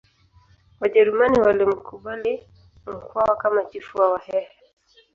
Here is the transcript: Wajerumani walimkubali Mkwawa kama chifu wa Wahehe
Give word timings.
Wajerumani 0.79 1.39
walimkubali 1.39 2.47
Mkwawa 2.85 3.35
kama 3.35 3.65
chifu 3.65 3.97
wa 3.97 4.11
Wahehe 4.11 4.47